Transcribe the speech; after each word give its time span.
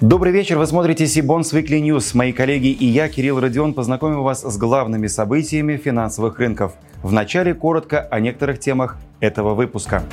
Добрый 0.00 0.32
вечер, 0.32 0.58
вы 0.58 0.66
смотрите 0.68 1.08
Сибонс 1.08 1.52
Weekly 1.52 1.80
News. 1.80 2.16
Мои 2.16 2.32
коллеги 2.32 2.68
и 2.68 2.86
я, 2.86 3.08
Кирилл 3.08 3.40
Родион, 3.40 3.74
познакомим 3.74 4.22
вас 4.22 4.42
с 4.42 4.56
главными 4.56 5.08
событиями 5.08 5.76
финансовых 5.76 6.38
рынков. 6.38 6.74
Вначале 7.02 7.52
коротко 7.52 8.02
о 8.02 8.20
некоторых 8.20 8.60
темах 8.60 8.96
этого 9.18 9.54
выпуска. 9.54 10.04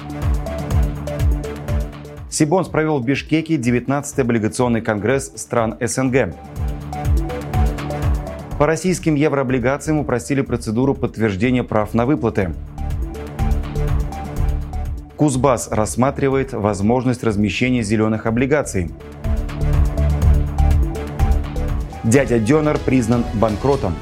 Сибонс 2.32 2.68
провел 2.68 3.00
в 3.00 3.06
Бишкеке 3.06 3.58
19-й 3.58 4.22
облигационный 4.24 4.82
конгресс 4.82 5.32
стран 5.36 5.78
СНГ. 5.80 6.34
По 8.58 8.66
российским 8.66 9.14
еврооблигациям 9.14 10.00
упростили 10.00 10.42
процедуру 10.42 10.96
подтверждения 10.96 11.64
прав 11.64 11.94
на 11.94 12.08
выплаты. 12.08 12.56
Кузбасс 15.16 15.68
рассматривает 15.70 16.54
возможность 16.54 17.24
размещения 17.24 17.84
зеленых 17.84 18.26
облигаций. 18.26 18.90
Дядя 22.06 22.38
Дёнер 22.38 22.78
признан 22.78 23.26
банкротом. 23.34 23.96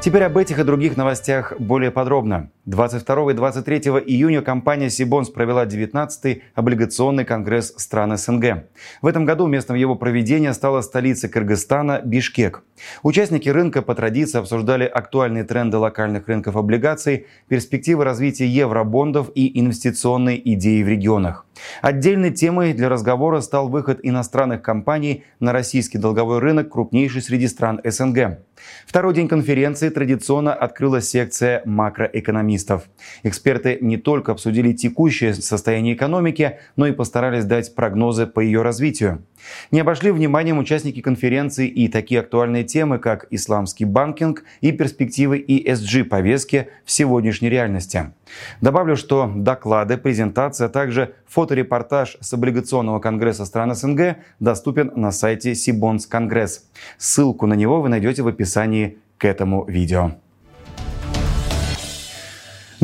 Теперь 0.00 0.22
об 0.22 0.38
этих 0.38 0.58
и 0.58 0.64
других 0.64 0.96
новостях 0.96 1.52
более 1.58 1.90
подробно. 1.90 2.50
22 2.66 3.32
и 3.32 3.34
23 3.34 3.78
июня 4.06 4.40
компания 4.40 4.88
Сибонс 4.88 5.28
провела 5.28 5.66
19-й 5.66 6.44
облигационный 6.54 7.26
конгресс 7.26 7.74
стран 7.76 8.16
СНГ. 8.16 8.64
В 9.02 9.06
этом 9.06 9.26
году 9.26 9.46
местом 9.46 9.76
его 9.76 9.96
проведения 9.96 10.54
стала 10.54 10.80
столица 10.80 11.28
Кыргызстана 11.28 12.00
Бишкек. 12.02 12.62
Участники 13.02 13.50
рынка 13.50 13.82
по 13.82 13.94
традиции 13.94 14.38
обсуждали 14.38 14.84
актуальные 14.84 15.44
тренды 15.44 15.76
локальных 15.76 16.26
рынков 16.26 16.56
облигаций, 16.56 17.26
перспективы 17.48 18.04
развития 18.04 18.46
евробондов 18.46 19.30
и 19.34 19.60
инвестиционные 19.60 20.54
идеи 20.54 20.82
в 20.82 20.88
регионах. 20.88 21.44
Отдельной 21.82 22.30
темой 22.32 22.72
для 22.72 22.88
разговора 22.88 23.40
стал 23.40 23.68
выход 23.68 24.00
иностранных 24.02 24.62
компаний 24.62 25.24
на 25.38 25.52
российский 25.52 25.98
долговой 25.98 26.38
рынок, 26.38 26.70
крупнейший 26.70 27.22
среди 27.22 27.46
стран 27.46 27.80
СНГ. 27.84 28.38
Второй 28.86 29.14
день 29.14 29.28
конференции 29.28 29.88
традиционно 29.88 30.54
открыла 30.54 31.00
секция 31.00 31.62
макроэкономии 31.64 32.53
экономистов. 32.54 32.84
Эксперты 33.22 33.78
не 33.80 33.96
только 33.96 34.32
обсудили 34.32 34.72
текущее 34.72 35.34
состояние 35.34 35.94
экономики, 35.94 36.58
но 36.76 36.86
и 36.86 36.92
постарались 36.92 37.44
дать 37.44 37.74
прогнозы 37.74 38.26
по 38.26 38.40
ее 38.40 38.62
развитию. 38.62 39.22
Не 39.70 39.80
обошли 39.80 40.10
вниманием 40.10 40.58
участники 40.58 41.00
конференции 41.00 41.68
и 41.68 41.88
такие 41.88 42.20
актуальные 42.20 42.64
темы, 42.64 42.98
как 42.98 43.26
исламский 43.30 43.84
банкинг 43.84 44.44
и 44.62 44.72
перспективы 44.72 45.38
ESG 45.38 46.04
повестки 46.04 46.68
в 46.84 46.90
сегодняшней 46.90 47.50
реальности. 47.50 48.12
Добавлю, 48.60 48.96
что 48.96 49.30
доклады, 49.34 49.96
презентация, 49.98 50.66
а 50.66 50.70
также 50.70 51.14
фоторепортаж 51.26 52.16
с 52.20 52.32
облигационного 52.32 53.00
конгресса 53.00 53.44
стран 53.44 53.74
СНГ 53.74 54.16
доступен 54.40 54.92
на 54.96 55.12
сайте 55.12 55.54
Сибонс 55.54 56.06
Конгресс. 56.06 56.64
Ссылку 56.98 57.46
на 57.46 57.54
него 57.54 57.82
вы 57.82 57.88
найдете 57.88 58.22
в 58.22 58.28
описании 58.28 58.96
к 59.18 59.24
этому 59.24 59.64
видео. 59.66 60.12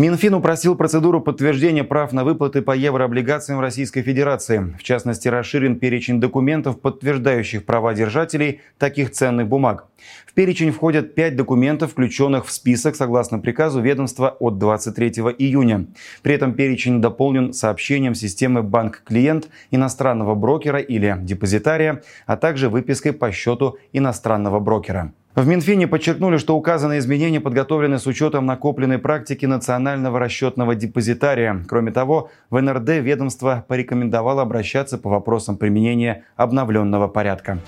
Минфин 0.00 0.32
упростил 0.32 0.76
процедуру 0.76 1.20
подтверждения 1.20 1.84
прав 1.84 2.14
на 2.14 2.24
выплаты 2.24 2.62
по 2.62 2.74
еврооблигациям 2.74 3.60
Российской 3.60 4.00
Федерации. 4.00 4.74
В 4.78 4.82
частности, 4.82 5.28
расширен 5.28 5.78
перечень 5.78 6.20
документов, 6.20 6.80
подтверждающих 6.80 7.66
права 7.66 7.92
держателей 7.92 8.62
таких 8.78 9.10
ценных 9.10 9.46
бумаг. 9.46 9.88
В 10.24 10.32
перечень 10.32 10.72
входят 10.72 11.14
пять 11.14 11.36
документов, 11.36 11.90
включенных 11.90 12.46
в 12.46 12.50
список 12.50 12.96
согласно 12.96 13.40
приказу 13.40 13.82
ведомства 13.82 14.30
от 14.40 14.56
23 14.56 15.10
июня. 15.36 15.88
При 16.22 16.32
этом 16.32 16.54
перечень 16.54 17.02
дополнен 17.02 17.52
сообщением 17.52 18.14
системы 18.14 18.62
банк-клиент 18.62 19.50
иностранного 19.70 20.34
брокера 20.34 20.78
или 20.78 21.14
депозитария, 21.20 22.02
а 22.24 22.39
также 22.39 22.70
выпиской 22.70 23.12
по 23.12 23.30
счету 23.33 23.77
иностранного 23.92 24.60
брокера. 24.60 25.12
В 25.36 25.46
Минфине 25.46 25.86
подчеркнули, 25.86 26.39
что 26.39 26.57
указанные 26.57 26.98
изменения 26.98 27.41
подготовлены 27.41 28.01
с 28.01 28.07
учетом 28.08 28.46
накопленной 28.46 28.98
практики 28.98 29.46
национального 29.46 30.18
расчетного 30.18 30.74
депозитария. 30.74 31.64
Кроме 31.68 31.92
того, 31.92 32.30
в 32.51 32.61
НРД 32.61 32.89
ведомство 33.01 33.64
порекомендовало 33.69 34.42
обращаться 34.42 34.98
по 34.98 35.08
вопросам 35.08 35.57
применения 35.57 36.24
обновленного 36.35 37.07
порядка. 37.07 37.61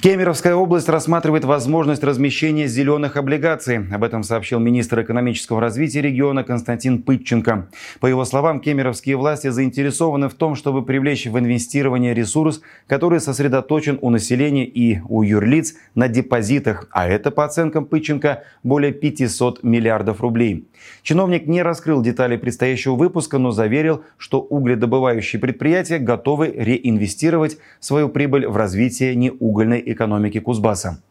Кемеровская 0.00 0.54
область 0.54 0.90
рассматривает 0.90 1.44
возможность 1.44 2.04
размещения 2.04 2.66
зеленых 2.66 3.16
облигаций. 3.16 3.88
Об 3.90 4.04
этом 4.04 4.22
сообщил 4.24 4.58
министр 4.58 5.00
экономического 5.02 5.58
развития 5.58 6.02
региона 6.02 6.44
Константин 6.44 7.02
Пытченко. 7.02 7.68
По 8.00 8.06
его 8.06 8.26
словам, 8.26 8.60
кемеровские 8.60 9.16
власти 9.16 9.48
заинтересованы 9.48 10.28
в 10.28 10.34
том, 10.34 10.54
чтобы 10.54 10.84
привлечь 10.84 11.26
в 11.26 11.38
инвестирование 11.38 12.12
ресурс, 12.12 12.60
который 12.86 13.20
сосредоточен 13.20 13.98
у 14.02 14.10
населения 14.10 14.66
и 14.66 15.00
у 15.08 15.22
юрлиц 15.22 15.74
на 15.94 16.08
депозитах, 16.08 16.88
а 16.90 17.08
это, 17.08 17.30
по 17.30 17.44
оценкам 17.46 17.86
Пытченко, 17.86 18.44
более 18.62 18.92
500 18.92 19.62
миллиардов 19.62 20.20
рублей. 20.20 20.68
Чиновник 21.02 21.46
не 21.46 21.62
раскрыл 21.62 22.02
детали 22.02 22.36
предстоящего 22.36 22.96
выпуска, 22.96 23.38
но 23.38 23.50
заверил, 23.50 24.02
что 24.18 24.40
угледобывающие 24.40 25.40
предприятия 25.40 25.98
готовы 25.98 26.52
реинвестировать 26.54 27.56
свою 27.80 28.10
прибыль 28.10 28.46
в 28.46 28.56
развитие 28.56 29.14
неугольной 29.14 29.85
экономики 29.92 30.40
Кузбасса. 30.40 31.02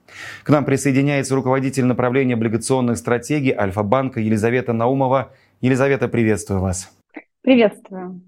К 0.43 0.49
нам 0.49 0.65
присоединяется 0.65 1.35
руководитель 1.35 1.85
направления 1.85 2.35
облигационных 2.35 2.97
стратегий 2.97 3.53
Альфа-банка 3.53 4.19
Елизавета 4.19 4.73
Наумова. 4.73 5.31
Елизавета, 5.61 6.07
приветствую 6.07 6.61
вас. 6.61 6.91
Приветствую. 7.41 8.21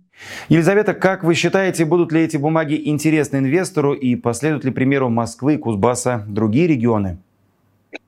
Елизавета, 0.50 0.94
как 0.94 1.24
вы 1.24 1.36
считаете, 1.36 1.86
будут 1.86 2.12
ли 2.12 2.22
эти 2.22 2.38
бумаги 2.38 2.80
интересны 2.86 3.38
инвестору 3.38 3.94
и 3.94 4.16
последуют 4.16 4.66
ли 4.66 4.72
примеру 4.72 5.10
Москвы, 5.10 5.58
Кузбасса, 5.58 6.26
другие 6.28 6.68
регионы? 6.68 7.18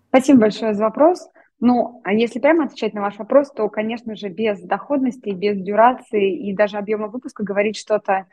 Спасибо 0.10 0.42
большое 0.42 0.74
за 0.74 0.84
вопрос. 0.86 1.30
Ну, 1.60 2.02
а 2.04 2.14
если 2.14 2.40
прямо 2.40 2.66
отвечать 2.66 2.94
на 2.94 3.02
ваш 3.02 3.18
вопрос, 3.18 3.52
то, 3.52 3.68
конечно 3.70 4.16
же, 4.16 4.30
без 4.30 4.62
доходности, 4.62 5.30
без 5.30 5.58
дюрации 5.58 6.50
и 6.50 6.54
даже 6.56 6.78
объема 6.78 7.08
выпуска 7.08 7.44
говорить 7.44 7.78
что-то 7.78 8.26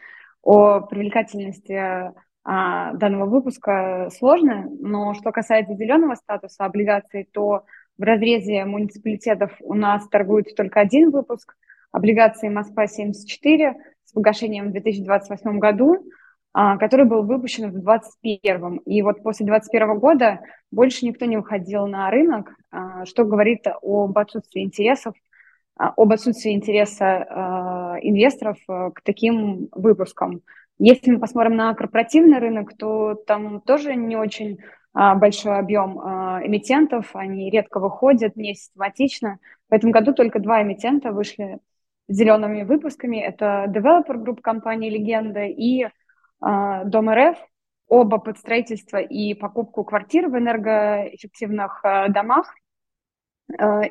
о 0.43 0.81
привлекательности 0.81 2.13
а, 2.49 2.93
данного 2.93 3.27
выпуска 3.29 4.09
сложно, 4.17 4.71
но 4.79 5.15
что 5.15 5.33
касается 5.33 5.75
зеленого 5.75 6.15
статуса 6.15 6.65
облигаций, 6.65 7.29
то 7.33 7.65
в 7.99 8.03
разрезе 8.03 8.65
муниципалитетов 8.65 9.51
у 9.59 9.75
нас 9.75 10.07
торгуется 10.09 10.55
только 10.55 10.79
один 10.79 11.11
выпуск 11.11 11.57
облигаций 11.91 12.49
Москва-74 12.49 13.75
с 14.05 14.13
погашением 14.13 14.69
в 14.69 14.73
2028 14.73 15.59
году, 15.59 16.07
а, 16.53 16.77
который 16.77 17.05
был 17.05 17.25
выпущен 17.25 17.67
в 17.71 17.73
2021. 17.73 18.77
И 18.87 19.03
вот 19.03 19.25
после 19.25 19.45
2021 19.45 19.99
года 19.99 20.41
больше 20.71 21.05
никто 21.05 21.25
не 21.25 21.39
выходил 21.39 21.89
на 21.89 22.09
рынок, 22.13 22.55
а, 22.71 23.05
что 23.07 23.25
говорит 23.25 23.67
об 23.83 24.17
отсутствии 24.17 24.63
интересов, 24.63 25.15
об 25.75 26.13
отсутствии 26.13 26.53
интереса 26.53 27.99
инвесторов 28.01 28.57
э, 28.69 28.91
к 28.95 29.03
таким 29.03 29.69
выпускам. 29.73 30.43
Если 30.79 31.11
мы 31.11 31.21
посмотрим 31.21 31.57
на 31.57 31.75
корпоративный 31.75 32.39
рынок, 32.39 32.77
то 32.77 33.15
там 33.15 33.63
тоже 33.63 33.95
не 33.95 34.17
очень 34.17 34.59
а, 34.93 35.15
большой 35.15 35.59
объем 35.59 35.99
а, 35.99 36.41
эмитентов, 36.45 37.17
они 37.17 37.51
редко 37.51 37.81
выходят, 37.81 38.37
не 38.37 38.55
систематично. 38.55 39.39
В 39.71 39.75
этом 39.75 39.91
году 39.91 40.13
только 40.13 40.39
два 40.39 40.63
эмитента 40.63 41.13
вышли 41.13 41.61
зелеными 42.09 42.63
выпусками. 42.63 43.17
Это 43.17 43.65
Developer 43.69 44.17
Group 44.17 44.43
компании 44.43 44.91
«Легенда» 44.91 45.45
и 45.45 45.87
а, 46.41 46.85
Дом 46.85 47.09
РФ, 47.11 47.39
оба 47.89 48.19
под 48.19 48.37
строительство 48.37 48.99
и 48.99 49.33
покупку 49.33 49.83
квартир 49.83 50.29
в 50.29 50.37
энергоэффективных 50.37 51.83
домах. 52.11 52.55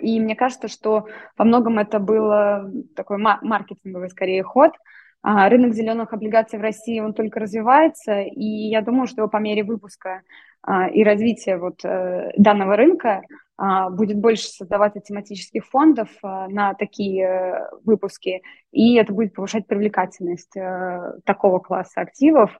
И 0.01 0.19
мне 0.19 0.36
кажется, 0.36 0.68
что 0.68 1.07
во 1.38 1.45
многом 1.45 1.80
это 1.80 2.00
был 2.00 2.83
такой 2.94 3.18
маркетинговый 3.18 4.10
скорее 4.10 4.44
ход– 4.44 4.74
рынок 5.25 5.74
зеленых 5.74 6.13
облигаций 6.13 6.60
в 6.60 6.62
России, 6.62 7.00
он 7.00 7.13
только 7.13 7.39
развивается, 7.39 8.22
и 8.22 8.45
я 8.45 8.81
думаю, 8.81 9.07
что 9.07 9.27
по 9.27 9.38
мере 9.38 9.63
выпуска 9.63 10.22
а, 10.62 10.88
и 10.88 11.04
развития 11.04 11.57
вот 11.57 11.86
э, 11.86 12.31
данного 12.38 12.75
рынка 12.75 13.22
а, 13.56 13.89
будет 13.89 14.18
больше 14.18 14.48
создаваться 14.48 15.00
тематических 15.00 15.66
фондов 15.66 16.10
на 16.24 16.74
такие 16.74 17.24
э, 17.24 17.69
выпуски, 17.83 18.42
и 18.72 18.95
это 18.95 19.13
будет 19.13 19.33
повышать 19.33 19.68
привлекательность 19.68 20.57
э, 20.57 21.19
такого 21.24 21.60
класса 21.60 22.01
активов. 22.01 22.57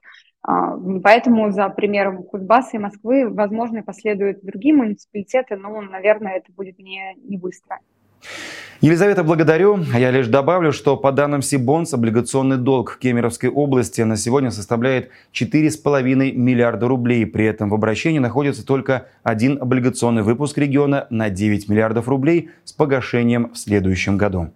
Поэтому 1.02 1.50
за 1.50 1.68
примером 1.70 2.22
Кузбасса 2.22 2.76
и 2.76 2.78
Москвы, 2.78 3.28
возможно, 3.28 3.82
последуют 3.82 4.44
другие 4.44 4.76
муниципалитеты, 4.76 5.56
но, 5.56 5.80
наверное, 5.80 6.34
это 6.34 6.52
будет 6.52 6.78
не, 6.78 7.16
не 7.16 7.36
быстро. 7.36 7.80
Елизавета, 8.82 9.24
благодарю. 9.24 9.78
Я 9.96 10.10
лишь 10.10 10.26
добавлю, 10.26 10.70
что 10.70 10.98
по 10.98 11.10
данным 11.10 11.40
Сибонс, 11.40 11.94
облигационный 11.94 12.58
долг 12.58 12.98
Кемеровской 13.00 13.48
области 13.48 14.02
на 14.02 14.18
сегодня 14.18 14.50
составляет 14.50 15.08
4,5 15.32 16.32
миллиарда 16.32 16.86
рублей. 16.86 17.24
При 17.24 17.46
этом 17.46 17.70
в 17.70 17.74
обращении 17.74 18.18
находится 18.18 18.66
только 18.66 19.06
один 19.22 19.56
облигационный 19.60 20.22
выпуск 20.22 20.58
региона 20.58 21.06
на 21.08 21.30
9 21.30 21.70
миллиардов 21.70 22.06
рублей 22.06 22.50
с 22.64 22.72
погашением 22.74 23.50
в 23.54 23.56
следующем 23.56 24.18
году. 24.18 24.50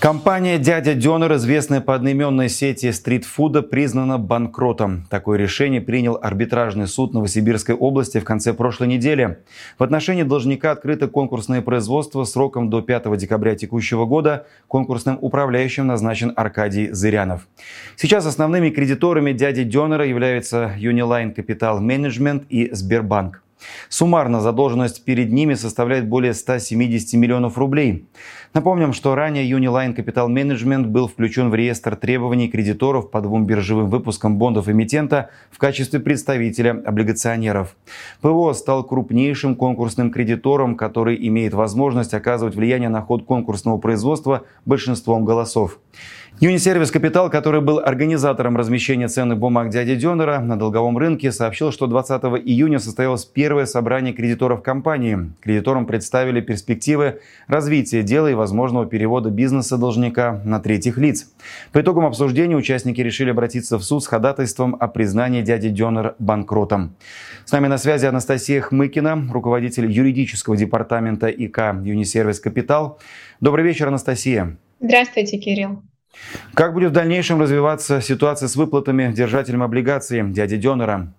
Компания 0.00 0.58
«Дядя 0.60 0.94
Дёнер», 0.94 1.34
известная 1.34 1.80
по 1.80 1.92
одноименной 1.92 2.48
сети 2.48 2.92
стритфуда, 2.92 3.62
признана 3.62 4.16
банкротом. 4.16 5.04
Такое 5.10 5.38
решение 5.38 5.80
принял 5.80 6.16
арбитражный 6.22 6.86
суд 6.86 7.14
Новосибирской 7.14 7.74
области 7.74 8.18
в 8.18 8.24
конце 8.24 8.54
прошлой 8.54 8.86
недели. 8.86 9.38
В 9.76 9.82
отношении 9.82 10.22
должника 10.22 10.70
открыто 10.70 11.08
конкурсное 11.08 11.62
производство 11.62 12.22
сроком 12.22 12.70
до 12.70 12.80
5 12.80 13.16
декабря 13.16 13.56
текущего 13.56 14.06
года. 14.06 14.46
Конкурсным 14.68 15.18
управляющим 15.20 15.88
назначен 15.88 16.32
Аркадий 16.36 16.90
Зырянов. 16.92 17.48
Сейчас 17.96 18.24
основными 18.24 18.70
кредиторами 18.70 19.32
«Дяди 19.32 19.64
Дёнера» 19.64 20.06
являются 20.06 20.76
Uniline 20.78 21.34
Capital 21.34 21.80
Management 21.80 22.44
и 22.48 22.72
Сбербанк. 22.72 23.42
Суммарно 23.88 24.40
задолженность 24.40 25.04
перед 25.04 25.32
ними 25.32 25.54
составляет 25.54 26.08
более 26.08 26.34
170 26.34 27.14
миллионов 27.14 27.58
рублей. 27.58 28.06
Напомним, 28.54 28.92
что 28.92 29.14
ранее 29.14 29.50
Uniline 29.50 29.94
Capital 29.94 30.28
Management 30.28 30.86
был 30.86 31.08
включен 31.08 31.50
в 31.50 31.54
реестр 31.54 31.96
требований 31.96 32.48
кредиторов 32.48 33.10
по 33.10 33.20
двум 33.20 33.46
биржевым 33.46 33.88
выпускам 33.88 34.38
бондов 34.38 34.68
эмитента 34.68 35.30
в 35.50 35.58
качестве 35.58 36.00
представителя 36.00 36.82
облигационеров. 36.84 37.76
ПО 38.20 38.52
стал 38.54 38.84
крупнейшим 38.84 39.54
конкурсным 39.54 40.10
кредитором, 40.10 40.76
который 40.76 41.16
имеет 41.28 41.54
возможность 41.54 42.14
оказывать 42.14 42.54
влияние 42.54 42.88
на 42.88 43.02
ход 43.02 43.24
конкурсного 43.24 43.78
производства 43.78 44.44
большинством 44.64 45.24
голосов. 45.24 45.78
Юнисервис 46.40 46.92
Капитал, 46.92 47.30
который 47.30 47.60
был 47.60 47.80
организатором 47.80 48.56
размещения 48.56 49.08
ценных 49.08 49.38
бумаг 49.38 49.70
дяди 49.70 49.96
Дёнера 49.96 50.38
на 50.38 50.56
долговом 50.56 50.96
рынке, 50.96 51.32
сообщил, 51.32 51.72
что 51.72 51.88
20 51.88 52.22
июня 52.44 52.78
состоялось 52.78 53.24
первое 53.48 53.64
собрание 53.64 54.12
кредиторов 54.12 54.62
компании. 54.62 55.32
Кредиторам 55.40 55.86
представили 55.86 56.42
перспективы 56.42 57.22
развития 57.46 58.02
дела 58.02 58.26
и 58.30 58.34
возможного 58.34 58.84
перевода 58.84 59.30
бизнеса 59.30 59.78
должника 59.78 60.42
на 60.44 60.60
третьих 60.60 60.98
лиц. 60.98 61.32
По 61.72 61.80
итогам 61.80 62.04
обсуждения 62.04 62.56
участники 62.56 63.00
решили 63.00 63.30
обратиться 63.30 63.78
в 63.78 63.82
суд 63.82 64.04
с 64.04 64.06
ходатайством 64.06 64.76
о 64.78 64.86
признании 64.86 65.40
дяди 65.40 65.70
Дёнер 65.70 66.14
банкротом. 66.18 66.94
С 67.46 67.52
нами 67.52 67.68
на 67.68 67.78
связи 67.78 68.04
Анастасия 68.04 68.60
Хмыкина, 68.60 69.30
руководитель 69.32 69.90
юридического 69.90 70.54
департамента 70.54 71.28
ИК 71.28 71.74
Юнисервис 71.82 72.40
Капитал. 72.40 72.98
Добрый 73.40 73.64
вечер, 73.64 73.88
Анастасия. 73.88 74.58
Здравствуйте, 74.78 75.38
Кирилл. 75.38 75.82
Как 76.52 76.74
будет 76.74 76.90
в 76.90 76.92
дальнейшем 76.92 77.40
развиваться 77.40 78.02
ситуация 78.02 78.46
с 78.46 78.56
выплатами 78.56 79.10
держателям 79.10 79.62
облигаций 79.62 80.22
дяди 80.32 80.58
Дёнера? 80.58 81.14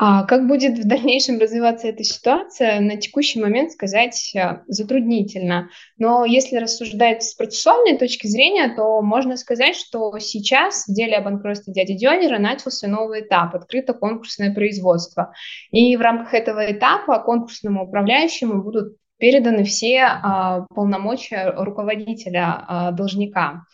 А 0.00 0.22
как 0.22 0.46
будет 0.46 0.78
в 0.78 0.86
дальнейшем 0.86 1.40
развиваться 1.40 1.88
эта 1.88 2.04
ситуация, 2.04 2.78
на 2.78 2.98
текущий 2.98 3.40
момент 3.40 3.72
сказать 3.72 4.30
э, 4.32 4.60
затруднительно. 4.68 5.70
Но 5.96 6.24
если 6.24 6.56
рассуждать 6.56 7.24
с 7.24 7.34
процессуальной 7.34 7.98
точки 7.98 8.28
зрения, 8.28 8.72
то 8.76 9.02
можно 9.02 9.36
сказать, 9.36 9.74
что 9.74 10.16
сейчас 10.20 10.86
в 10.86 10.94
деле 10.94 11.16
о 11.16 11.22
банкротстве 11.22 11.72
дяди 11.72 11.94
Дёнера 11.94 12.38
начался 12.38 12.86
новый 12.86 13.22
этап, 13.22 13.56
открыто 13.56 13.92
конкурсное 13.92 14.54
производство. 14.54 15.32
И 15.72 15.96
в 15.96 16.00
рамках 16.00 16.32
этого 16.32 16.70
этапа 16.70 17.18
конкурсному 17.18 17.88
управляющему 17.88 18.62
будут 18.62 18.98
переданы 19.18 19.64
все 19.64 20.02
а, 20.02 20.60
полномочия 20.76 21.52
руководителя 21.56 22.64
а, 22.68 22.90
должника. 22.92 23.64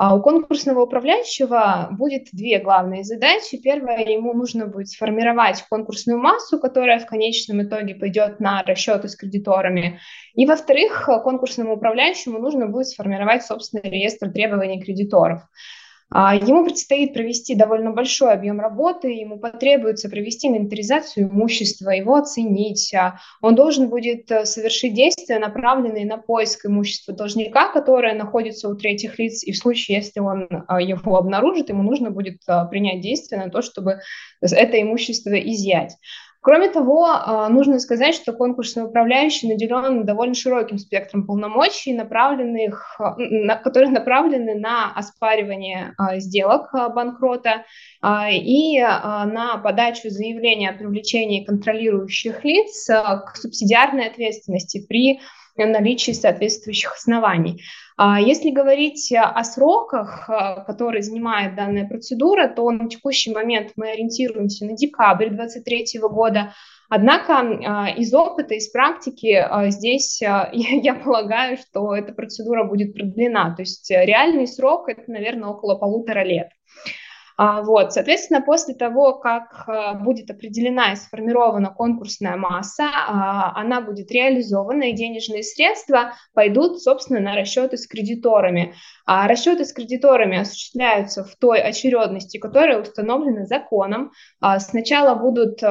А 0.00 0.14
у 0.14 0.22
конкурсного 0.22 0.82
управляющего 0.82 1.88
будет 1.90 2.28
две 2.32 2.60
главные 2.60 3.02
задачи. 3.02 3.60
Первое, 3.60 4.04
ему 4.04 4.32
нужно 4.32 4.66
будет 4.66 4.88
сформировать 4.88 5.64
конкурсную 5.68 6.20
массу, 6.20 6.60
которая 6.60 7.00
в 7.00 7.06
конечном 7.06 7.62
итоге 7.64 7.96
пойдет 7.96 8.38
на 8.38 8.62
расчеты 8.62 9.08
с 9.08 9.16
кредиторами. 9.16 9.98
И, 10.34 10.46
во-вторых, 10.46 11.08
конкурсному 11.24 11.74
управляющему 11.74 12.38
нужно 12.38 12.68
будет 12.68 12.86
сформировать 12.86 13.44
собственный 13.44 13.90
реестр 13.90 14.30
требований 14.30 14.80
кредиторов. 14.80 15.42
А, 16.10 16.34
ему 16.34 16.64
предстоит 16.64 17.12
провести 17.12 17.54
довольно 17.54 17.90
большой 17.90 18.32
объем 18.32 18.60
работы, 18.60 19.08
ему 19.08 19.38
потребуется 19.38 20.08
провести 20.08 20.48
инвентаризацию 20.48 21.28
имущества, 21.28 21.90
его 21.90 22.14
оценить. 22.14 22.94
А, 22.94 23.18
он 23.42 23.54
должен 23.54 23.90
будет 23.90 24.30
э, 24.30 24.46
совершить 24.46 24.94
действия, 24.94 25.38
направленные 25.38 26.06
на 26.06 26.16
поиск 26.16 26.64
имущества 26.64 27.14
должника, 27.14 27.70
которое 27.70 28.14
находится 28.14 28.70
у 28.70 28.74
третьих 28.74 29.18
лиц, 29.18 29.44
и 29.44 29.52
в 29.52 29.58
случае, 29.58 29.98
если 29.98 30.20
он 30.20 30.48
а, 30.66 30.80
его 30.80 31.16
обнаружит, 31.16 31.68
ему 31.68 31.82
нужно 31.82 32.10
будет 32.10 32.40
принять 32.70 33.02
действия 33.02 33.36
на 33.36 33.50
то, 33.50 33.60
чтобы 33.60 34.00
это 34.40 34.80
имущество 34.80 35.34
изъять. 35.34 35.96
Кроме 36.40 36.68
того, 36.68 37.06
а, 37.06 37.48
нужно 37.48 37.80
сказать, 37.80 38.14
что 38.14 38.32
конкурсный 38.32 38.84
управляющий 38.84 39.48
наделен 39.48 40.06
довольно 40.06 40.34
широким 40.34 40.78
спектром 40.78 41.26
полномочий, 41.26 41.92
направленных, 41.92 43.00
а, 43.00 43.56
которые 43.56 43.90
направлены 43.90 44.54
на 44.54 44.92
оспаривание 44.94 45.94
а, 45.98 46.18
сделок 46.20 46.70
банкрота 46.72 47.64
и 48.30 48.80
на 48.80 49.58
подачу 49.58 50.08
заявления 50.08 50.70
о 50.70 50.78
привлечении 50.78 51.44
контролирующих 51.44 52.44
лиц 52.44 52.86
к 52.86 53.36
субсидиарной 53.36 54.06
ответственности 54.06 54.86
при 54.88 55.20
наличии 55.66 56.12
соответствующих 56.12 56.94
оснований. 56.94 57.62
А 57.96 58.20
если 58.20 58.50
говорить 58.50 59.12
о 59.12 59.42
сроках, 59.42 60.30
э, 60.30 60.64
которые 60.66 61.02
занимает 61.02 61.56
данная 61.56 61.86
процедура, 61.86 62.46
то 62.46 62.70
на 62.70 62.88
текущий 62.88 63.32
момент 63.32 63.72
мы 63.74 63.90
ориентируемся 63.90 64.66
на 64.66 64.76
декабрь 64.76 65.30
2023 65.30 66.00
года. 66.08 66.54
Однако 66.88 67.34
а, 67.38 67.90
из 67.90 68.14
опыта, 68.14 68.54
из 68.54 68.70
практики 68.70 69.34
а, 69.34 69.68
здесь 69.70 70.22
я 70.52 70.94
полагаю, 70.94 71.58
что 71.58 71.94
эта 71.94 72.12
процедура 72.12 72.64
будет 72.64 72.94
продлена. 72.94 73.54
То 73.54 73.62
есть 73.62 73.90
реальный 73.90 74.46
срок 74.46 74.88
это, 74.88 75.10
наверное, 75.10 75.50
около 75.50 75.74
полутора 75.74 76.24
лет. 76.24 76.48
А, 77.40 77.62
вот, 77.62 77.92
соответственно, 77.92 78.40
после 78.40 78.74
того, 78.74 79.14
как 79.14 79.62
а, 79.68 79.94
будет 79.94 80.28
определена 80.28 80.92
и 80.92 80.96
сформирована 80.96 81.70
конкурсная 81.70 82.36
масса, 82.36 82.90
а, 82.90 83.52
она 83.54 83.80
будет 83.80 84.10
реализована, 84.10 84.90
и 84.90 84.92
денежные 84.92 85.44
средства 85.44 86.14
пойдут, 86.34 86.82
собственно, 86.82 87.20
на 87.20 87.36
расчеты 87.36 87.76
с 87.76 87.86
кредиторами. 87.86 88.74
Расчеты 89.06 89.64
с 89.64 89.72
кредиторами 89.72 90.38
осуществляются 90.38 91.22
в 91.22 91.36
той 91.36 91.60
очередности, 91.60 92.38
которая 92.38 92.82
установлена 92.82 93.46
законом. 93.46 94.10
Сначала 94.58 95.14
будут 95.14 95.62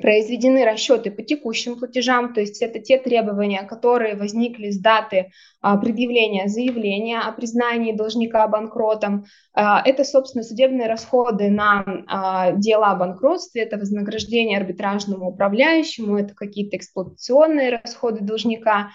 произведены 0.00 0.64
расчеты 0.64 1.10
по 1.10 1.22
текущим 1.22 1.78
платежам, 1.78 2.34
то 2.34 2.40
есть 2.40 2.62
это 2.62 2.78
те 2.78 2.98
требования, 2.98 3.62
которые 3.62 4.14
возникли 4.16 4.70
с 4.70 4.78
даты 4.78 5.30
а, 5.60 5.76
предъявления 5.76 6.48
заявления 6.48 7.18
о 7.18 7.32
признании 7.32 7.92
должника 7.92 8.46
банкротом. 8.48 9.24
А, 9.54 9.82
это, 9.84 10.04
собственно, 10.04 10.44
судебные 10.44 10.88
расходы 10.88 11.50
на 11.50 11.84
а, 12.06 12.52
дела 12.52 12.92
о 12.92 12.96
банкротстве, 12.96 13.62
это 13.62 13.76
вознаграждение 13.76 14.58
арбитражному 14.58 15.28
управляющему, 15.30 16.16
это 16.16 16.34
какие-то 16.34 16.76
эксплуатационные 16.76 17.80
расходы 17.82 18.20
должника. 18.20 18.90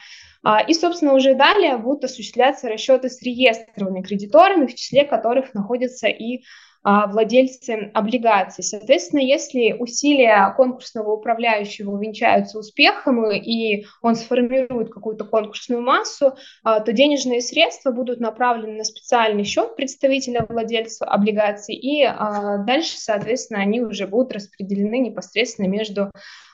И, 0.67 0.73
собственно, 0.73 1.13
уже 1.13 1.35
далее 1.35 1.77
будут 1.77 2.03
осуществляться 2.03 2.67
расчеты 2.67 3.09
с 3.09 3.21
реестровыми 3.21 4.01
кредиторами, 4.01 4.65
в 4.65 4.75
числе 4.75 5.05
которых 5.05 5.53
находятся 5.53 6.07
и 6.07 6.43
владельцы 6.83 7.91
облигаций. 7.93 8.63
Соответственно, 8.63 9.21
если 9.21 9.73
усилия 9.73 10.53
конкурсного 10.55 11.13
управляющего 11.13 11.91
увенчаются 11.91 12.59
успехом 12.59 13.31
и 13.31 13.85
он 14.01 14.15
сформирует 14.15 14.91
какую-то 14.91 15.25
конкурсную 15.25 15.81
массу, 15.81 16.35
а, 16.63 16.79
то 16.79 16.91
денежные 16.91 17.41
средства 17.41 17.91
будут 17.91 18.19
направлены 18.19 18.77
на 18.77 18.83
специальный 18.83 19.43
счет 19.43 19.75
представителя 19.75 20.45
владельца 20.47 21.05
облигаций, 21.05 21.75
и 21.75 22.03
а, 22.03 22.57
дальше, 22.57 22.97
соответственно, 22.97 23.61
они 23.61 23.81
уже 23.81 24.07
будут 24.07 24.33
распределены 24.33 24.99
непосредственно 24.99 25.67
между 25.67 26.11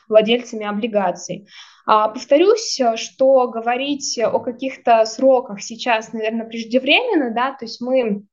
владельцами 0.07 0.65
облигаций. 0.65 1.47
Повторюсь, 1.85 2.79
что 2.95 3.47
говорить 3.47 4.19
о 4.19 4.39
каких-то 4.39 5.05
сроках 5.05 5.61
сейчас, 5.61 6.13
наверное, 6.13 6.47
преждевременно, 6.47 7.31
да, 7.33 7.51
то 7.51 7.65
есть 7.65 7.79
мы 7.79 8.23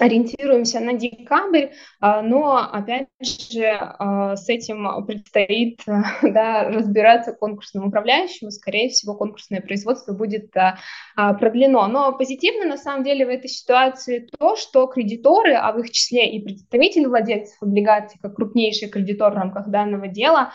ориентируемся 0.00 0.80
на 0.80 0.94
декабрь, 0.94 1.68
а, 2.00 2.22
но, 2.22 2.56
опять 2.56 3.08
же, 3.20 3.66
а, 3.66 4.36
с 4.36 4.48
этим 4.48 5.04
предстоит 5.06 5.82
да, 6.22 6.64
разбираться 6.64 7.32
конкурсным 7.32 7.88
управляющим, 7.88 8.50
скорее 8.50 8.88
всего, 8.88 9.14
конкурсное 9.14 9.60
производство 9.60 10.12
будет 10.12 10.56
а, 10.56 11.34
продлено. 11.34 11.86
Но 11.86 12.16
позитивно, 12.16 12.64
на 12.64 12.78
самом 12.78 13.04
деле, 13.04 13.26
в 13.26 13.28
этой 13.28 13.48
ситуации 13.48 14.28
то, 14.38 14.56
что 14.56 14.86
кредиторы, 14.86 15.54
а 15.54 15.72
в 15.72 15.78
их 15.80 15.90
числе 15.90 16.30
и 16.30 16.42
представители 16.42 17.04
владельцев 17.04 17.62
облигаций, 17.62 18.18
как 18.22 18.34
крупнейший 18.36 18.88
кредитор 18.88 19.32
в 19.32 19.36
рамках 19.36 19.68
данного 19.68 20.08
дела, 20.08 20.52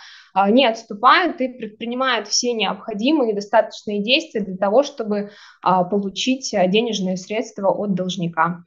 не 0.49 0.65
отступают 0.65 1.39
и 1.39 1.47
предпринимают 1.47 2.27
все 2.27 2.53
необходимые 2.53 3.31
и 3.31 3.35
достаточные 3.35 4.03
действия 4.03 4.41
для 4.41 4.57
того, 4.57 4.83
чтобы 4.83 5.29
получить 5.61 6.51
денежные 6.51 7.15
средства 7.15 7.69
от 7.69 7.93
должника. 7.93 8.63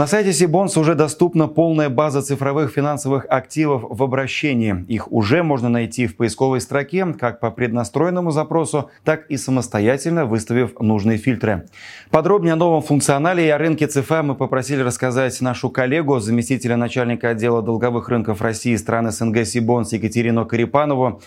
На 0.00 0.06
сайте 0.06 0.32
Сибонс 0.32 0.78
уже 0.78 0.94
доступна 0.94 1.46
полная 1.46 1.90
база 1.90 2.22
цифровых 2.22 2.72
финансовых 2.72 3.26
активов 3.28 3.84
в 3.86 4.02
обращении. 4.02 4.86
Их 4.88 5.12
уже 5.12 5.42
можно 5.42 5.68
найти 5.68 6.06
в 6.06 6.16
поисковой 6.16 6.62
строке 6.62 7.04
как 7.12 7.38
по 7.38 7.50
преднастроенному 7.50 8.30
запросу, 8.30 8.88
так 9.04 9.26
и 9.28 9.36
самостоятельно 9.36 10.24
выставив 10.24 10.80
нужные 10.80 11.18
фильтры. 11.18 11.68
Подробнее 12.10 12.54
о 12.54 12.56
новом 12.56 12.80
функционале 12.80 13.46
и 13.46 13.50
о 13.50 13.58
рынке 13.58 13.88
ЦФА 13.88 14.22
мы 14.22 14.36
попросили 14.36 14.80
рассказать 14.80 15.38
нашу 15.42 15.68
коллегу, 15.68 16.18
заместителя 16.18 16.78
начальника 16.78 17.28
отдела 17.28 17.60
долговых 17.60 18.08
рынков 18.08 18.40
России 18.40 18.72
и 18.72 18.78
стран 18.78 19.12
СНГ 19.12 19.44
Сибонс 19.44 19.92
Екатерину 19.92 20.46
Карипанову. 20.46 21.20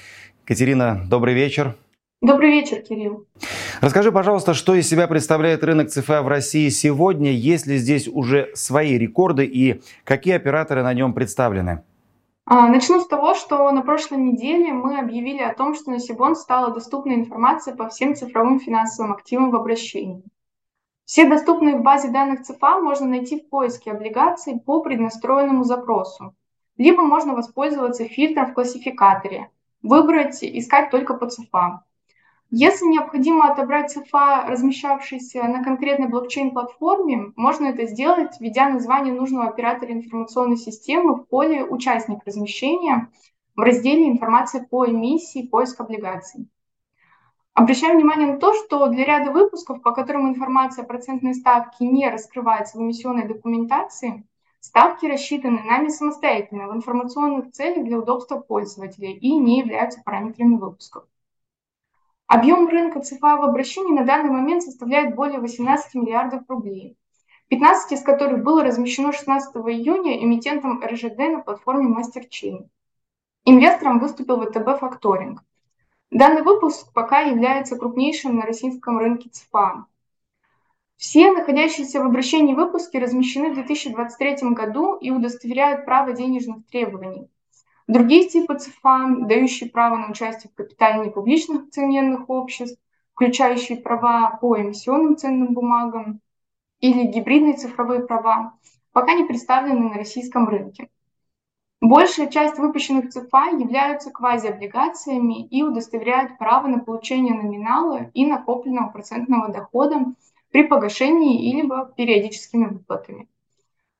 Катерина, 0.45 0.99
добрый 1.07 1.35
вечер. 1.35 1.75
Добрый 2.23 2.49
вечер, 2.49 2.77
Кирилл. 2.77 3.27
Расскажи, 3.81 4.11
пожалуйста, 4.11 4.53
что 4.53 4.75
из 4.75 4.87
себя 4.87 5.07
представляет 5.07 5.63
рынок 5.63 5.89
ЦФА 5.89 6.21
в 6.21 6.27
России 6.27 6.69
сегодня, 6.69 7.31
есть 7.31 7.65
ли 7.65 7.77
здесь 7.77 8.07
уже 8.07 8.51
свои 8.55 8.97
рекорды 8.97 9.45
и 9.45 9.81
какие 10.03 10.35
операторы 10.35 10.83
на 10.83 10.93
нем 10.93 11.13
представлены? 11.13 11.83
А, 12.45 12.67
начну 12.67 12.99
с 12.99 13.07
того, 13.07 13.33
что 13.35 13.71
на 13.71 13.81
прошлой 13.81 14.17
неделе 14.17 14.73
мы 14.73 14.99
объявили 14.99 15.41
о 15.41 15.53
том, 15.53 15.75
что 15.75 15.91
на 15.91 15.99
Сибон 15.99 16.35
стала 16.35 16.73
доступна 16.73 17.13
информация 17.13 17.75
по 17.75 17.87
всем 17.89 18.15
цифровым 18.15 18.59
финансовым 18.59 19.13
активам 19.13 19.49
в 19.51 19.55
обращении. 19.55 20.23
Все 21.05 21.27
доступные 21.27 21.77
в 21.77 21.83
базе 21.83 22.09
данных 22.09 22.43
ЦФА 22.43 22.79
можно 22.79 23.07
найти 23.07 23.39
в 23.39 23.49
поиске 23.49 23.91
облигаций 23.91 24.59
по 24.59 24.81
преднастроенному 24.81 25.63
запросу. 25.63 26.35
Либо 26.77 27.03
можно 27.03 27.33
воспользоваться 27.33 28.05
фильтром 28.05 28.47
в 28.47 28.53
классификаторе, 28.53 29.49
выбрать 29.81 30.39
«Искать 30.41 30.91
только 30.91 31.13
по 31.13 31.29
ЦФА». 31.29 31.83
Если 32.55 32.85
необходимо 32.85 33.51
отобрать 33.51 33.89
цифа, 33.89 34.45
размещавшийся 34.47 35.41
на 35.41 35.63
конкретной 35.63 36.07
блокчейн-платформе, 36.07 37.33
можно 37.35 37.65
это 37.65 37.87
сделать, 37.87 38.39
введя 38.39 38.69
название 38.69 39.11
нужного 39.11 39.47
оператора 39.47 39.91
информационной 39.91 40.57
системы 40.57 41.15
в 41.15 41.25
поле 41.25 41.65
«Участник 41.65 42.19
размещения» 42.27 43.09
в 43.55 43.59
разделе 43.59 44.07
«Информация 44.07 44.67
по 44.69 44.85
эмиссии. 44.85 45.47
Поиск 45.47 45.81
облигаций». 45.81 46.47
Обращаем 47.55 47.95
внимание 47.95 48.33
на 48.33 48.37
то, 48.37 48.53
что 48.53 48.85
для 48.85 49.03
ряда 49.03 49.31
выпусков, 49.31 49.81
по 49.81 49.91
которым 49.91 50.29
информация 50.29 50.83
о 50.83 50.87
процентной 50.87 51.33
ставке 51.33 51.87
не 51.87 52.07
раскрывается 52.07 52.77
в 52.77 52.81
эмиссионной 52.81 53.27
документации, 53.27 54.27
ставки 54.59 55.07
рассчитаны 55.07 55.63
нами 55.63 55.87
самостоятельно 55.87 56.67
в 56.67 56.75
информационных 56.75 57.49
целях 57.51 57.83
для 57.83 57.97
удобства 57.97 58.37
пользователя 58.37 59.09
и 59.09 59.33
не 59.37 59.57
являются 59.57 60.03
параметрами 60.05 60.57
выпусков. 60.57 61.05
Объем 62.27 62.67
рынка 62.67 63.01
цифрового 63.01 63.49
обращения 63.49 63.93
на 63.93 64.05
данный 64.05 64.31
момент 64.31 64.63
составляет 64.63 65.15
более 65.15 65.39
18 65.39 65.93
миллиардов 65.95 66.43
рублей, 66.47 66.97
15 67.49 67.91
из 67.91 68.01
которых 68.01 68.43
было 68.43 68.63
размещено 68.63 69.11
16 69.11 69.55
июня 69.55 70.23
эмитентом 70.23 70.83
РЖД 70.83 71.17
на 71.17 71.39
платформе 71.41 71.93
MasterChain. 71.95 72.67
Инвестором 73.45 73.99
выступил 73.99 74.41
ВТБ 74.41 74.79
Факторинг. 74.79 75.43
Данный 76.11 76.43
выпуск 76.43 76.93
пока 76.93 77.21
является 77.21 77.75
крупнейшим 77.75 78.37
на 78.37 78.45
российском 78.45 78.99
рынке 78.99 79.29
ЦФА. 79.29 79.85
Все 80.95 81.31
находящиеся 81.31 82.01
в 82.01 82.05
обращении 82.05 82.53
выпуски 82.53 82.97
размещены 82.97 83.51
в 83.51 83.55
2023 83.55 84.51
году 84.51 84.95
и 84.95 85.11
удостоверяют 85.11 85.85
право 85.85 86.13
денежных 86.13 86.65
требований. 86.67 87.29
Другие 87.87 88.29
типы 88.29 88.57
ЦФА, 88.57 89.15
дающие 89.27 89.69
право 89.69 89.97
на 89.97 90.09
участие 90.09 90.49
в 90.51 90.55
капитале 90.55 91.05
непубличных 91.05 91.63
акционерных 91.63 92.29
обществ, 92.29 92.81
включающие 93.13 93.77
права 93.77 94.37
по 94.41 94.59
эмиссионным 94.59 95.17
ценным 95.17 95.53
бумагам 95.53 96.21
или 96.79 97.05
гибридные 97.05 97.55
цифровые 97.55 98.05
права, 98.05 98.57
пока 98.93 99.13
не 99.13 99.25
представлены 99.25 99.89
на 99.89 99.95
российском 99.95 100.47
рынке. 100.47 100.89
Большая 101.81 102.27
часть 102.27 102.57
выпущенных 102.57 103.09
ЦФА 103.09 103.57
являются 103.59 104.09
квазиоблигациями 104.09 105.45
и 105.45 105.63
удостоверяют 105.63 106.37
право 106.37 106.67
на 106.67 106.79
получение 106.79 107.33
номинала 107.33 108.09
и 108.13 108.25
накопленного 108.25 108.89
процентного 108.91 109.49
дохода 109.49 110.05
при 110.51 110.63
погашении 110.63 111.49
или 111.51 111.69
периодическими 111.97 112.67
выплатами. 112.67 113.27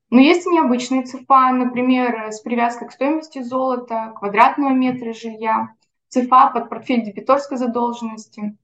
Но 0.10 0.19
есть 0.19 0.45
и 0.45 0.50
необычные 0.50 1.03
ЦФА, 1.03 1.51
например, 1.51 2.31
с 2.31 2.39
привязкой 2.41 2.88
к 2.88 2.91
стоимости 2.91 3.41
золота, 3.41 4.13
квадратного 4.15 4.69
метра 4.69 5.13
жилья, 5.13 5.69
ЦФА 6.10 6.51
под 6.53 6.69
портфель 6.69 7.03
дебиторской 7.03 7.57
задолженности. 7.57 8.55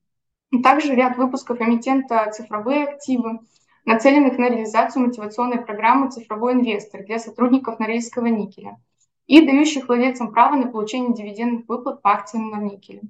Также 0.64 0.96
ряд 0.96 1.18
выпусков 1.18 1.62
эмитента 1.62 2.30
«Цифровые 2.32 2.86
активы», 2.86 3.40
нацеленных 3.86 4.38
на 4.38 4.50
реализацию 4.50 5.06
мотивационной 5.06 5.62
программы 5.62 6.12
«Цифровой 6.12 6.54
инвестор» 6.54 7.04
для 7.04 7.18
сотрудников 7.18 7.80
Норильского 7.80 8.28
никеля 8.28 8.78
и 9.26 9.46
дающих 9.46 9.88
владельцам 9.88 10.32
право 10.32 10.56
на 10.56 10.68
получение 10.68 11.14
дивидендных 11.14 11.68
выплат 11.68 12.02
по 12.02 12.12
акциям 12.12 12.50
на 12.50 12.58
никеле. 12.58 13.04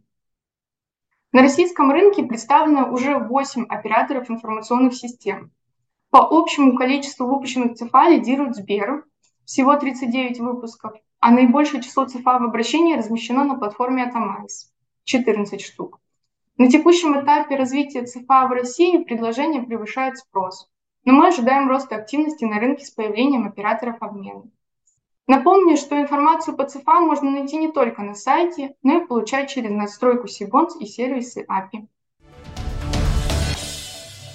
На 1.31 1.41
российском 1.41 1.91
рынке 1.91 2.23
представлено 2.23 2.91
уже 2.91 3.17
8 3.17 3.65
операторов 3.69 4.29
информационных 4.29 4.95
систем, 4.95 5.51
по 6.09 6.27
общему 6.29 6.75
количеству 6.75 7.27
выпущенных 7.27 7.75
ЦФА 7.75 8.09
лидирует 8.09 8.55
Сбер, 8.55 9.05
всего 9.45 9.75
39 9.75 10.39
выпусков, 10.39 10.93
а 11.19 11.31
наибольшее 11.31 11.83
число 11.83 12.05
ЦФА 12.05 12.39
в 12.39 12.43
обращении 12.43 12.95
размещено 12.95 13.43
на 13.43 13.55
платформе 13.55 14.09
Atomais– 14.09 14.69
14 15.03 15.61
штук. 15.61 15.99
На 16.57 16.69
текущем 16.69 17.19
этапе 17.19 17.55
развития 17.55 18.05
ЦФА 18.05 18.47
в 18.47 18.51
России 18.51 19.03
предложение 19.03 19.61
превышает 19.61 20.17
спрос, 20.17 20.67
но 21.05 21.13
мы 21.13 21.27
ожидаем 21.27 21.69
роста 21.69 21.95
активности 21.95 22.43
на 22.43 22.59
рынке 22.59 22.85
с 22.85 22.91
появлением 22.91 23.45
операторов 23.45 23.97
обмена. 24.01 24.43
Напомню, 25.27 25.77
что 25.77 26.01
информацию 26.01 26.57
по 26.57 26.65
ЦФА 26.65 27.01
можно 27.01 27.29
найти 27.29 27.57
не 27.57 27.71
только 27.71 28.01
на 28.01 28.15
сайте, 28.15 28.75
но 28.81 28.97
и 28.97 29.05
получать 29.05 29.51
через 29.51 29.69
настройку 29.69 30.27
Сибонс 30.27 30.75
и 30.79 30.85
сервисы 30.87 31.45
API. 31.47 31.87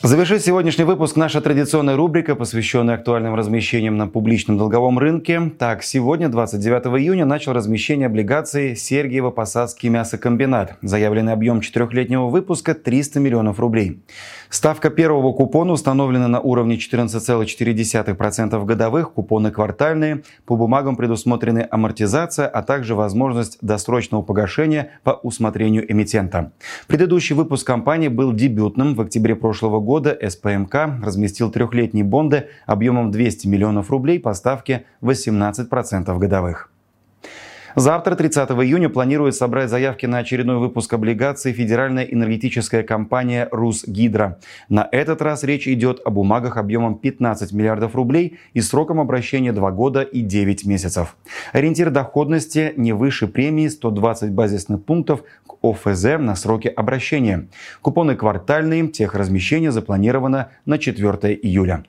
Завершит 0.05 0.45
сегодняшний 0.45 0.85
выпуск 0.85 1.17
наша 1.17 1.41
традиционная 1.41 1.97
рубрика, 1.97 2.35
посвященная 2.35 2.97
актуальным 2.97 3.35
размещениям 3.35 3.97
на 3.97 4.07
публичном 4.07 4.59
долговом 4.59 4.99
рынке. 4.99 5.51
Так, 5.59 5.83
сегодня, 5.83 6.29
29 6.29 7.01
июня, 7.01 7.25
начал 7.25 7.55
размещение 7.55 8.09
облигаций 8.09 8.75
Сергиево-Посадский 8.75 9.89
мясокомбинат. 9.89 10.77
Заявленный 10.83 11.33
объем 11.33 11.63
четырехлетнего 11.63 12.27
выпуска– 12.27 12.75
300 12.75 13.19
миллионов 13.19 13.59
рублей. 13.59 14.03
Ставка 14.51 14.91
первого 14.91 15.33
купона 15.33 15.73
установлена 15.73 16.29
на 16.29 16.39
уровне 16.39 16.77
14,4% 16.77 18.65
годовых, 18.67 19.13
купоны 19.15 19.51
квартальные. 19.51 20.23
По 20.45 20.55
бумагам 20.55 20.97
предусмотрены 20.97 21.67
амортизация, 21.71 22.47
а 22.47 22.63
также 22.63 22.95
возможность 22.95 23.57
досрочного 23.63 24.21
погашения 24.21 24.91
по 25.03 25.13
усмотрению 25.13 25.91
эмитента. 25.91 26.53
Предыдущий 26.89 27.35
выпуск 27.35 27.67
компании 27.67 28.09
был 28.09 28.35
дебютным. 28.35 28.95
В 28.95 29.01
октябре 29.01 29.35
прошлого 29.35 29.81
года 29.81 29.94
СПМК 30.01 30.75
разместил 31.03 31.51
трехлетние 31.51 32.05
бонды 32.05 32.49
объемом 32.67 33.11
200 33.11 33.47
миллионов 33.47 33.91
рублей 33.91 34.19
по 34.19 34.35
ставке 34.35 34.85
18% 35.03 36.19
годовых. 36.19 36.74
Завтра, 37.77 38.15
30 38.15 38.51
июня, 38.51 38.89
планирует 38.89 39.35
собрать 39.35 39.69
заявки 39.69 40.07
на 40.07 40.19
очередной 40.19 40.59
выпуск 40.59 40.93
облигаций 40.93 41.53
Федеральная 41.53 42.05
энергетическая 42.05 42.85
компания 42.85 43.49
«Русгидро». 43.51 44.39
На 44.69 44.89
этот 44.93 45.21
раз 45.21 45.43
речь 45.43 45.67
идет 45.67 46.01
о 46.05 46.11
бумагах 46.11 46.57
объемом 46.57 46.97
15 46.97 47.53
миллиардов 47.53 47.97
рублей 47.97 48.39
и 48.53 48.61
сроком 48.61 49.01
обращения 49.01 49.53
2 49.53 49.73
года 49.73 50.03
и 50.03 50.21
9 50.21 50.65
месяцев. 50.67 51.17
Ориентир 51.53 51.91
доходности 51.91 52.73
не 52.77 52.93
выше 52.93 53.27
премии 53.27 53.67
120 53.67 54.31
базисных 54.31 54.85
пунктов 54.85 55.25
к 55.45 55.55
ОФЗ 55.65 56.05
на 56.21 56.37
сроки 56.37 56.69
обращения. 56.69 57.49
Купоны 57.83 58.15
квартальные, 58.15 58.87
техразмещение 58.87 59.73
запланировано 59.73 60.51
на 60.65 60.79
4 60.79 61.35
июля. 61.43 61.85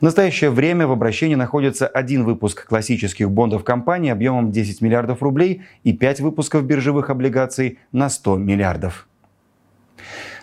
В 0.00 0.02
настоящее 0.02 0.50
время 0.50 0.86
в 0.86 0.92
обращении 0.92 1.34
находится 1.34 1.86
один 1.86 2.24
выпуск 2.24 2.66
классических 2.66 3.30
бондов 3.30 3.64
компании 3.64 4.10
объемом 4.10 4.50
10 4.50 4.80
миллиардов 4.80 5.22
рублей 5.22 5.62
и 5.84 5.92
5 5.92 6.20
выпусков 6.20 6.64
биржевых 6.64 7.10
облигаций 7.10 7.78
на 7.92 8.08
100 8.08 8.36
миллиардов. 8.36 9.06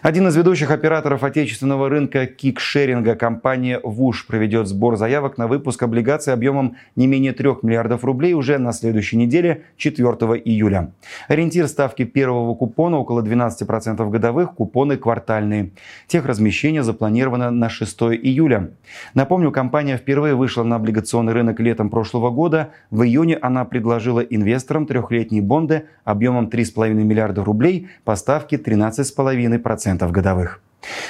Один 0.03 0.27
из 0.27 0.35
ведущих 0.35 0.69
операторов 0.69 1.23
отечественного 1.23 1.89
рынка 1.89 2.27
кикшеринга, 2.27 3.15
компания 3.15 3.79
ВУШ, 3.83 4.27
проведет 4.27 4.67
сбор 4.67 4.95
заявок 4.95 5.39
на 5.39 5.47
выпуск 5.47 5.81
облигаций 5.81 6.33
объемом 6.33 6.75
не 6.95 7.07
менее 7.07 7.33
3 7.33 7.49
миллиардов 7.63 8.05
рублей 8.05 8.33
уже 8.33 8.59
на 8.59 8.73
следующей 8.73 9.17
неделе, 9.17 9.63
4 9.77 10.07
июля. 10.45 10.91
Ориентир 11.27 11.67
ставки 11.67 12.05
первого 12.05 12.53
купона 12.53 12.97
около 12.97 13.21
12% 13.23 14.09
годовых, 14.09 14.53
купоны 14.53 14.97
квартальные. 14.97 15.71
Техразмещение 16.05 16.83
запланировано 16.83 17.49
на 17.49 17.67
6 17.67 18.01
июля. 18.03 18.69
Напомню, 19.15 19.51
компания 19.51 19.97
впервые 19.97 20.35
вышла 20.35 20.61
на 20.61 20.75
облигационный 20.75 21.33
рынок 21.33 21.59
летом 21.59 21.89
прошлого 21.89 22.29
года. 22.29 22.69
В 22.91 23.01
июне 23.01 23.35
она 23.41 23.65
предложила 23.65 24.19
инвесторам 24.19 24.85
трехлетние 24.85 25.41
бонды 25.41 25.85
объемом 26.03 26.49
3,5 26.49 26.93
миллиарда 26.93 27.43
рублей 27.43 27.87
по 28.03 28.15
ставке 28.15 28.57
13,5% 28.57 29.86
годовых. 30.11 30.59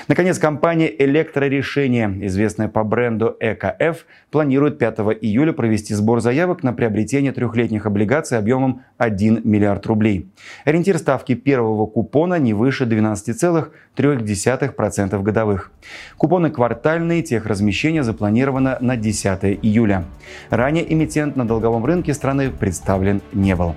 Наконец, 0.08 0.40
компания 0.40 0.92
«Электрорешение», 0.98 2.18
известная 2.28 2.70
по 2.70 2.84
бренду 2.84 3.38
ЭКФ, 3.40 4.08
планирует 4.32 4.80
5 4.80 5.00
июля 5.22 5.54
провести 5.54 5.94
сбор 5.94 6.22
заявок 6.22 6.64
на 6.64 6.74
приобретение 6.74 7.34
трехлетних 7.34 7.86
облигаций 7.86 8.38
объемом 8.38 8.84
1 8.98 9.42
миллиард 9.44 9.86
рублей. 9.86 10.30
Ориентир 10.66 10.98
ставки 10.98 11.36
первого 11.36 11.86
купона 11.86 12.40
не 12.40 12.54
выше 12.54 12.86
12,3% 12.86 15.22
годовых. 15.22 15.72
Купоны 16.18 16.52
квартальные, 16.52 17.22
техразмещение 17.22 18.04
запланировано 18.04 18.78
на 18.80 18.96
10 18.96 19.60
июля. 19.62 20.06
Ранее 20.50 20.94
эмитент 20.94 21.36
на 21.36 21.46
долговом 21.46 21.84
рынке 21.86 22.14
страны 22.14 22.50
представлен 22.50 23.22
не 23.34 23.56
был. 23.56 23.76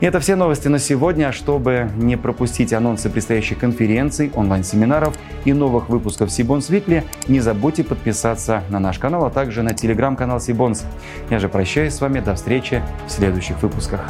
И 0.00 0.06
это 0.06 0.20
все 0.20 0.36
новости 0.36 0.68
на 0.68 0.78
сегодня. 0.78 1.28
А 1.28 1.32
чтобы 1.32 1.88
не 1.96 2.16
пропустить 2.16 2.72
анонсы 2.72 3.08
предстоящих 3.08 3.58
конференций, 3.58 4.30
онлайн-семинаров 4.34 5.16
и 5.44 5.52
новых 5.52 5.88
выпусков 5.88 6.30
Сибонс 6.30 6.68
Викли, 6.68 7.04
не 7.28 7.40
забудьте 7.40 7.84
подписаться 7.84 8.62
на 8.68 8.78
наш 8.78 8.98
канал, 8.98 9.24
а 9.24 9.30
также 9.30 9.62
на 9.62 9.74
телеграм-канал 9.74 10.40
Сибонс. 10.40 10.84
Я 11.30 11.38
же 11.38 11.48
прощаюсь 11.48 11.94
с 11.94 12.00
вами. 12.00 12.20
До 12.20 12.34
встречи 12.34 12.82
в 13.06 13.10
следующих 13.10 13.62
выпусках. 13.62 14.00